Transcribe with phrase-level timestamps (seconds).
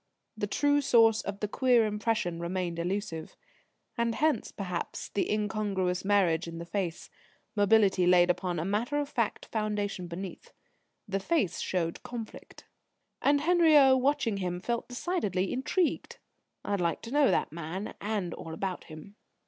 [0.35, 3.37] The true source of the queer impression remained elusive.
[3.95, 7.11] And hence, perhaps, the incongruous marriage in the face
[7.55, 10.53] mobility laid upon a matter of fact foundation underneath.
[11.07, 12.65] The face showed conflict.
[13.21, 16.17] And Henriot, watching him, felt decidedly intrigued.
[16.65, 19.17] "I'd like to know that man, and all about him."